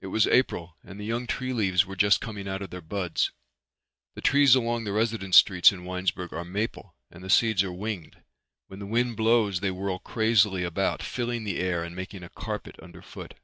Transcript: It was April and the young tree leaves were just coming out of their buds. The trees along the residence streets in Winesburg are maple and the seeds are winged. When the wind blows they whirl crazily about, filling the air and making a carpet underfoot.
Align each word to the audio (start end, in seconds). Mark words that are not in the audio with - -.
It 0.00 0.08
was 0.08 0.26
April 0.26 0.76
and 0.82 0.98
the 0.98 1.04
young 1.06 1.28
tree 1.28 1.52
leaves 1.52 1.86
were 1.86 1.94
just 1.94 2.20
coming 2.20 2.48
out 2.48 2.62
of 2.62 2.70
their 2.70 2.80
buds. 2.80 3.30
The 4.14 4.20
trees 4.20 4.56
along 4.56 4.82
the 4.82 4.90
residence 4.92 5.36
streets 5.36 5.70
in 5.70 5.84
Winesburg 5.84 6.32
are 6.32 6.44
maple 6.44 6.96
and 7.12 7.22
the 7.22 7.30
seeds 7.30 7.62
are 7.62 7.70
winged. 7.70 8.20
When 8.66 8.80
the 8.80 8.86
wind 8.86 9.16
blows 9.16 9.60
they 9.60 9.70
whirl 9.70 10.00
crazily 10.00 10.64
about, 10.64 11.00
filling 11.00 11.44
the 11.44 11.60
air 11.60 11.84
and 11.84 11.94
making 11.94 12.24
a 12.24 12.28
carpet 12.28 12.74
underfoot. 12.80 13.34